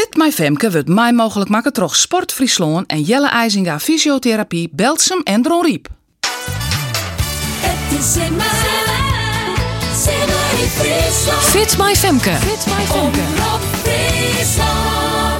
Fit 0.00 0.16
My 0.16 0.32
Femke 0.32 0.70
wordt 0.70 0.88
mij 0.88 1.12
mogelijk 1.12 1.50
maken 1.50 1.72
troch 1.72 1.96
Sport 1.96 2.32
Friesland 2.32 2.86
en 2.86 3.02
Jelle 3.02 3.28
IJzinga 3.28 3.78
Fysiotherapie, 3.80 4.68
Belsum 4.72 5.20
en 5.22 5.42
Dron 5.42 5.64
Riep. 5.64 5.88
Het 7.60 7.98
is 7.98 8.16
in. 8.16 8.40
Fit 11.40 11.78
My 11.78 11.94
Femke. 11.94 12.30
Fit 12.30 12.66
My. 12.66 12.84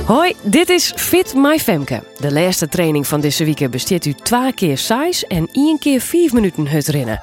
Hoi, 0.04 0.34
dit 0.42 0.68
is 0.68 0.92
Fit 0.96 1.34
My 1.34 1.58
Femke. 1.58 2.02
De 2.18 2.32
laatste 2.32 2.68
training 2.68 3.06
van 3.06 3.20
deze 3.20 3.44
week 3.44 3.70
besteedt 3.70 4.06
u 4.06 4.12
twee 4.12 4.52
keer 4.52 4.78
6 4.78 5.26
en 5.26 5.48
één 5.52 5.78
keer 5.78 6.00
5 6.00 6.32
minuten 6.32 6.66
het 6.66 6.86
rennen. 6.86 7.20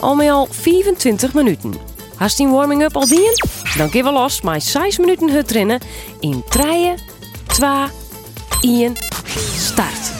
Al 0.00 0.14
met 0.14 0.30
al 0.30 0.48
24 0.50 1.34
minuten. 1.34 1.74
Hast 2.20 2.38
die 2.38 2.48
warming-up 2.48 2.96
al 2.96 3.06
dien? 3.08 3.32
Dan 3.76 3.90
kun 3.90 4.04
we 4.04 4.12
los 4.12 4.40
maar 4.40 4.60
6 4.60 4.98
minuten 4.98 5.28
het 5.28 5.50
rennen 5.50 5.80
in 6.18 6.44
3, 6.48 6.94
2, 7.46 7.70
1, 8.60 8.96
start. 9.56 10.19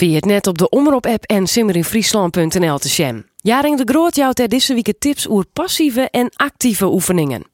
Via 0.00 0.14
het 0.14 0.24
net 0.24 0.46
op 0.46 0.58
de 0.58 0.68
Omroep-app 0.68 1.24
en 1.24 1.46
simmerinfriesland.nl 1.46 2.78
te 2.78 2.88
zien. 2.88 3.26
Jaring 3.36 3.78
de 3.78 3.92
Groot 3.92 4.16
jouwt 4.16 4.38
er 4.38 4.48
deze 4.48 4.74
week 4.74 4.94
tips 4.98 5.28
over 5.28 5.46
passieve 5.52 6.08
en 6.10 6.30
actieve 6.36 6.86
oefeningen. 6.86 7.49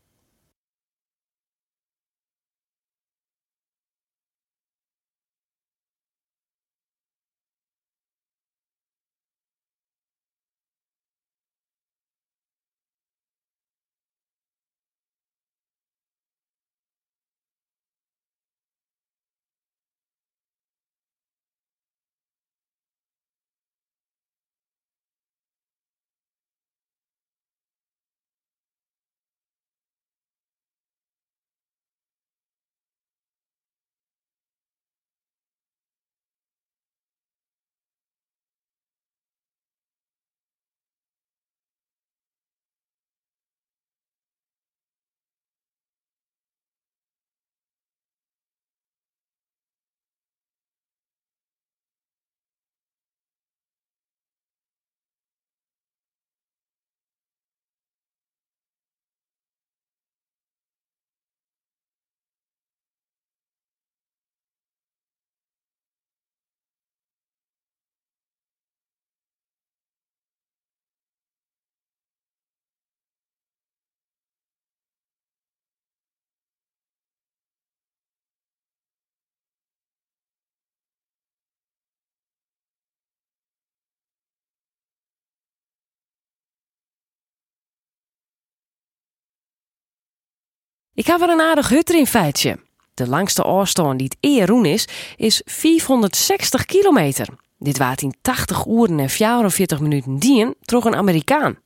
Ik 90.97 91.07
heb 91.07 91.21
er 91.21 91.29
een 91.29 91.41
aardig 91.41 91.69
hut 91.69 91.91
in 91.91 92.07
feitje. 92.07 92.59
De 92.95 93.09
langste 93.09 93.43
afstand 93.43 93.99
die 93.99 94.09
het 94.09 94.17
eer 94.21 94.47
roen 94.47 94.65
is, 94.65 94.89
is 95.17 95.43
460 95.45 96.65
kilometer. 96.65 97.29
Dit 97.59 97.79
waard 97.79 98.03
in 98.03 98.15
80 98.23 98.67
uren 98.67 98.99
en 98.99 99.11
44 99.11 99.81
minuten 99.81 100.19
dien 100.19 100.55
troch 100.61 100.85
een 100.85 100.95
Amerikaan. 100.95 101.59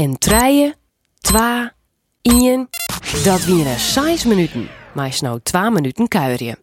En 0.00 0.18
treien, 0.18 0.74
twa, 1.18 1.72
ien, 2.22 2.68
dat 3.24 3.44
wieren 3.44 3.78
6 3.80 4.24
minuten. 4.24 4.68
Maar 4.94 5.06
is 5.06 5.20
nou 5.20 5.40
2 5.42 5.70
minuten 5.70 6.08
kuierje. 6.08 6.58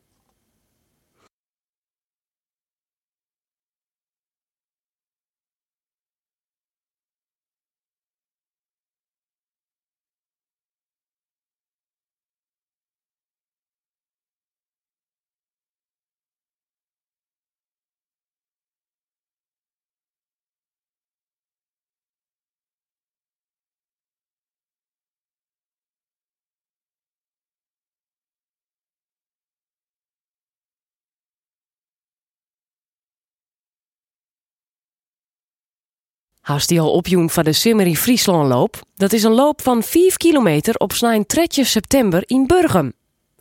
Haast 36.47 36.67
die 36.67 36.79
al 36.79 36.91
opjoen 36.91 37.29
van 37.29 37.43
de 37.43 37.53
Simmery 37.53 37.95
Friesland 37.95 38.47
loop? 38.47 38.81
Dat 38.95 39.13
is 39.13 39.23
een 39.23 39.31
loop 39.31 39.61
van 39.61 39.83
5 39.83 40.17
kilometer 40.17 40.75
op 40.75 40.93
snijn 40.93 41.25
3 41.25 41.63
september 41.63 42.23
in 42.25 42.47
Burgum. 42.47 42.93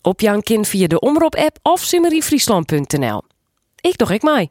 Op 0.02 0.20
Jan 0.20 0.42
kind 0.42 0.68
via 0.68 0.86
de 0.86 1.00
Omroep-app 1.00 1.58
of 1.62 1.80
simmeryfriesland.nl. 1.80 3.22
Ik 3.80 3.98
doch 3.98 4.10
ik 4.10 4.22
mij. 4.22 4.50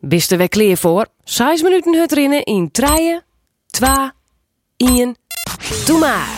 Bist 0.00 0.32
er 0.32 0.48
klaar 0.48 0.76
voor? 0.76 1.06
6 1.24 1.62
minuten 1.62 2.00
het 2.00 2.12
rinnen 2.12 2.44
in 2.44 2.70
treien, 2.70 3.24
2, 3.66 3.90
1, 4.76 5.16
doe 5.86 5.98
maar. 5.98 6.37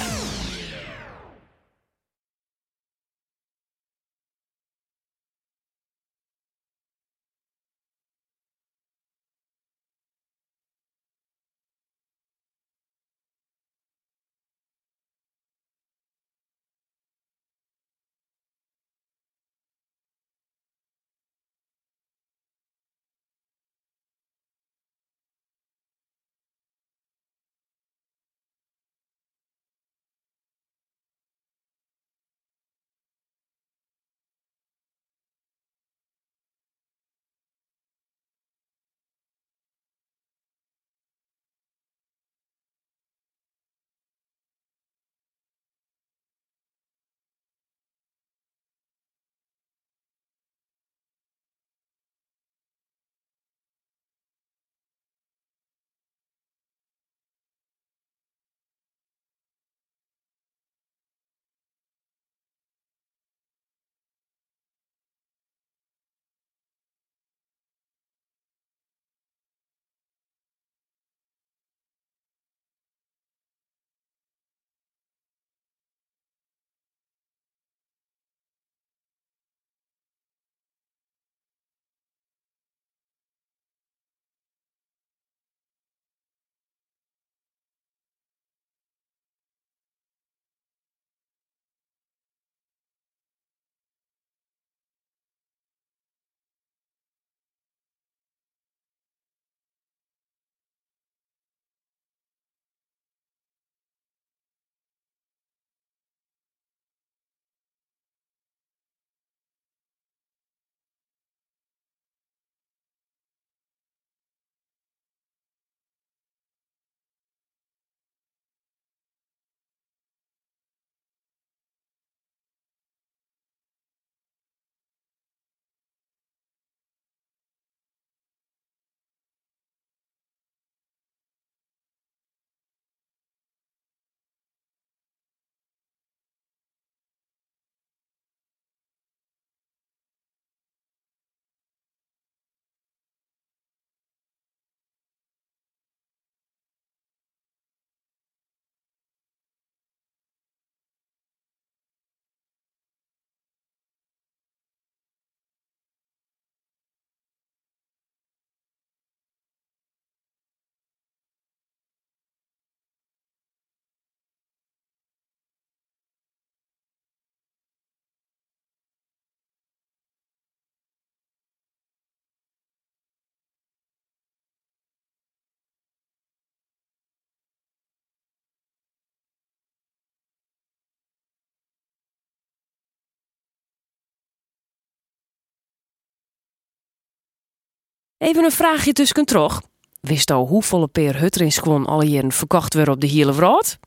Even 188.21 188.45
een 188.45 188.53
vraagje 188.53 188.93
tussen 188.93 189.25
toch. 189.25 189.63
Wist 190.01 190.31
al 190.31 190.47
hoeveel 190.47 190.87
peer 190.87 191.21
Huttering 191.21 191.55
gewoon 191.55 191.87
alle 191.87 192.05
jaren 192.05 192.33
verkocht 192.33 192.75
werden 192.75 192.95
op 192.95 193.01
de 193.01 193.07
hele 193.07 193.35
wereld? 193.35 193.79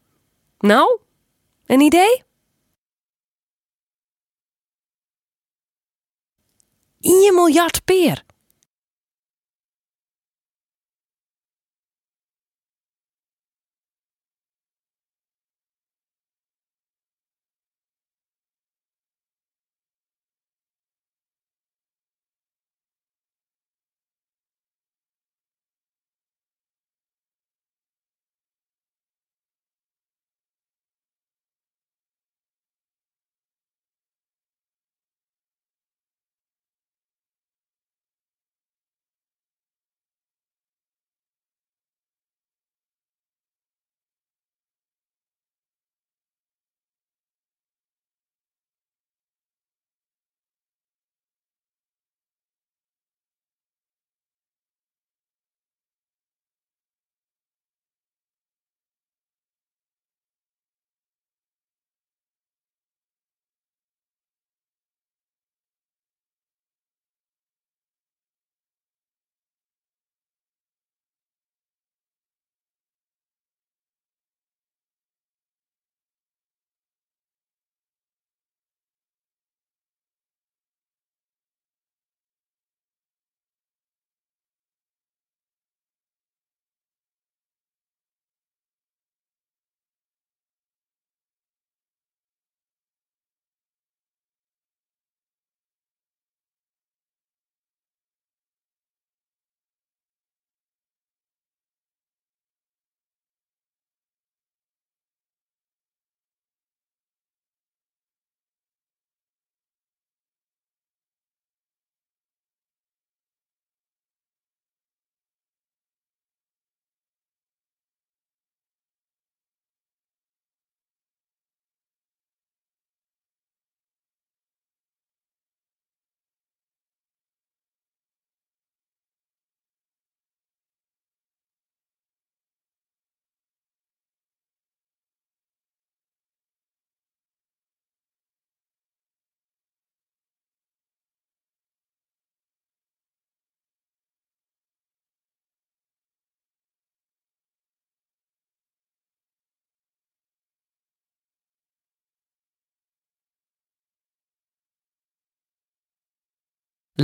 Nou, 0.60 1.00
een 1.66 1.80
idee? 1.80 2.24
1 7.00 7.34
miljard 7.34 7.86
peer. 7.86 8.24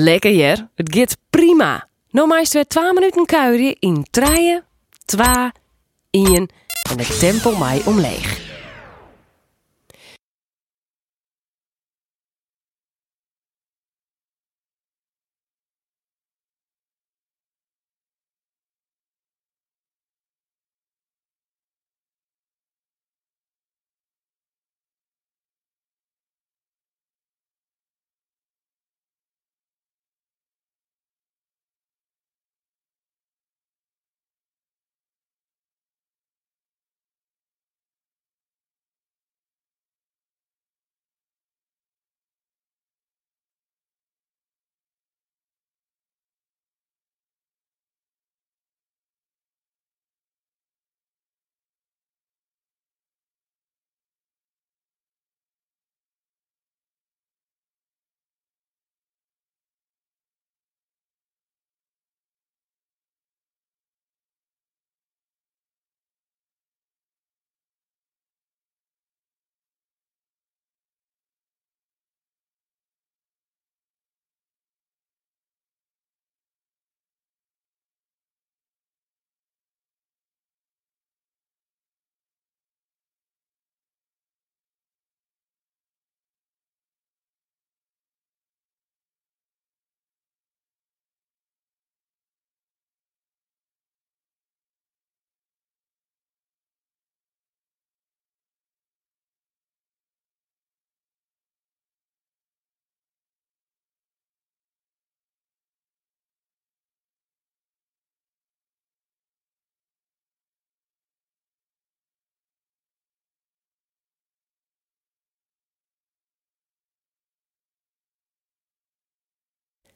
Lekker 0.02 0.32
jer, 0.32 0.68
het 0.76 0.96
gaat 0.96 1.18
prima. 1.30 1.88
Nou 2.12 2.28
meest 2.28 2.54
weer 2.54 2.68
2 2.68 2.94
minuten 2.94 3.26
kuieren 3.26 3.76
in 3.80 4.06
3, 4.12 4.62
2, 5.06 5.26
1 6.10 6.34
en 6.90 6.98
het 6.98 7.20
tempo 7.20 7.56
mij 7.58 7.82
omleeg. 7.86 8.49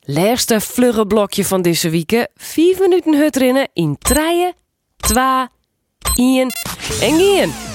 Laatste 0.05 0.61
vlugge 0.61 1.07
blokje 1.07 1.45
van 1.45 1.61
deze 1.61 1.89
week. 1.89 2.27
5 2.35 2.79
minuten 2.79 3.15
hut 3.15 3.35
rennen 3.35 3.69
in 3.73 3.97
3, 3.97 4.53
2, 4.97 5.47
1 6.15 6.47
en 7.01 7.17
gaan. 7.17 7.72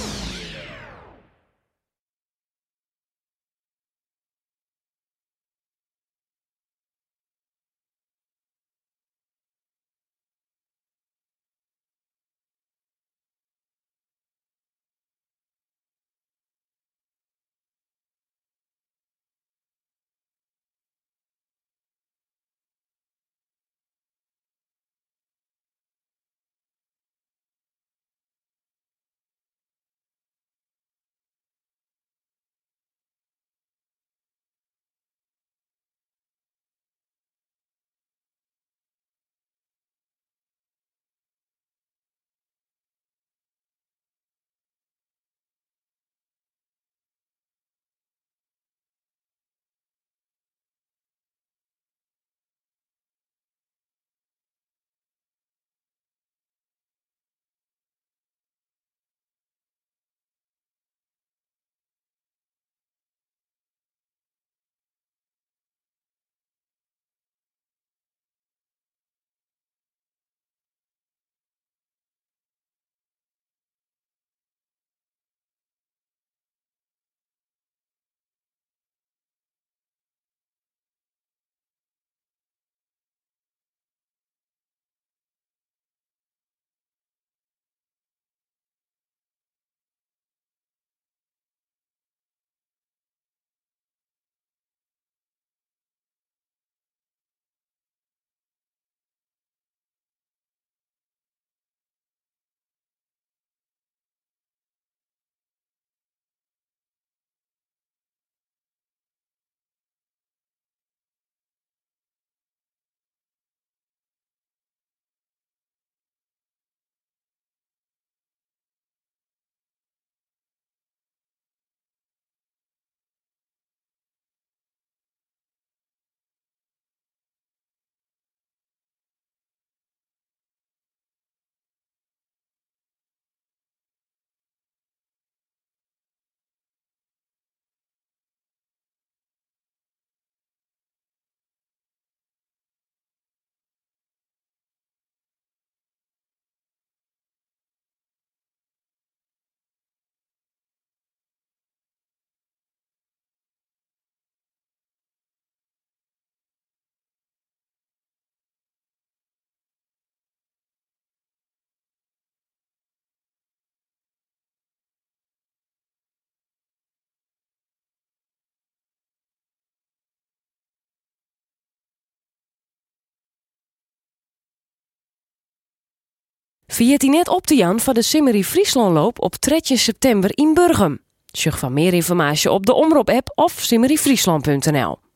Viert 176.79 177.03
hij 177.03 177.11
net 177.11 177.29
op 177.29 177.47
te 177.47 177.55
Jan 177.55 177.81
van 177.81 177.95
de 177.95 178.03
Simmery 178.03 178.43
Frieslandloop 178.43 179.23
op 179.23 179.35
3 179.35 179.77
september 179.77 180.31
in 180.35 180.55
Burgum. 180.55 180.99
Zorg 181.27 181.59
van 181.59 181.73
meer 181.73 181.95
informatie 181.95 182.51
op 182.51 182.67
de 182.67 182.75
Omroep-app 182.75 183.33
of 183.35 183.53
simmeryfriesland.nl. 183.53 185.08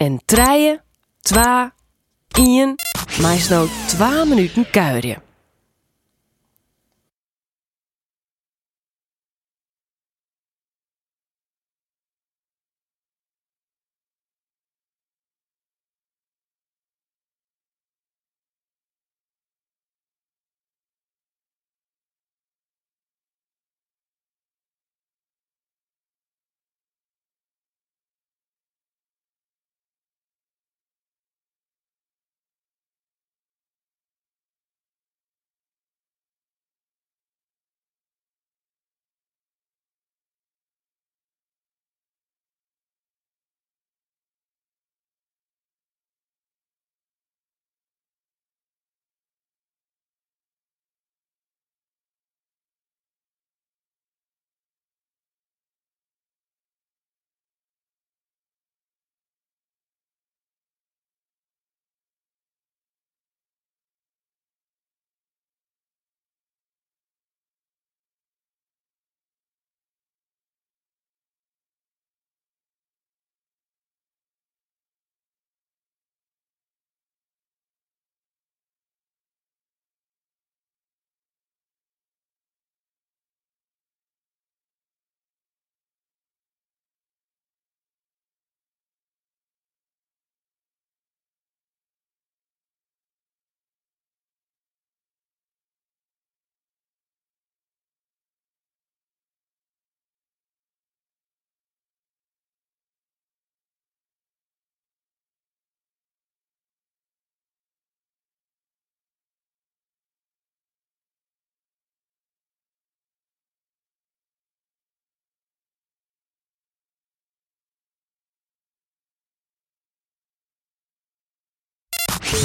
En 0.00 0.20
treien, 0.24 0.80
twa, 1.20 1.72
ien, 2.38 2.74
maar 3.20 3.46
nou 3.48 3.68
twa 3.86 4.24
minuten 4.24 4.70
kuieren. 4.70 5.29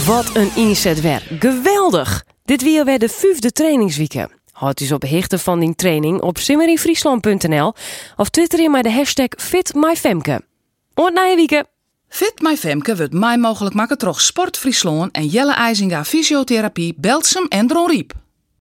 Wat 0.05 0.35
een 0.35 0.51
inzet. 0.55 1.21
Geweldig! 1.39 2.23
Dit 2.43 2.63
weer 2.63 2.85
weer 2.85 2.99
de 2.99 3.09
vijfde 3.09 3.51
trainingsweekend. 3.51 4.29
Houd 4.51 4.77
dus 4.77 4.91
op 4.91 5.01
hichte 5.01 5.39
van 5.39 5.59
die 5.59 5.75
training 5.75 6.21
op 6.21 6.37
simmeryfriesland.nl 6.37 7.73
of 8.15 8.29
twitter 8.29 8.59
in 8.59 8.71
maar 8.71 8.83
de 8.83 8.91
hashtag 8.91 9.27
FitMyFemke. 9.37 10.41
Oort 10.93 11.13
na 11.13 11.23
je 11.23 11.35
weekend. 11.35 11.65
Fit 12.09 12.33
wordt 12.97 13.13
mij 13.13 13.37
mogelijk 13.37 13.75
maken 13.75 13.97
door 13.97 14.19
Sport 14.19 14.57
Friesland 14.57 15.11
en 15.11 15.27
Jelle 15.27 15.53
IJzinga 15.53 16.03
Fysiotherapie, 16.03 16.93
Belsum 16.97 17.45
en 17.47 17.67
Dron 17.67 17.89
Riep. 17.89 18.24